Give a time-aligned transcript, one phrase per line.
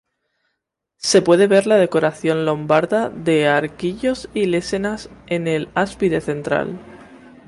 [0.97, 6.79] Se puede ver la decoración lombarda de arquillos y lesenas en el ábside central.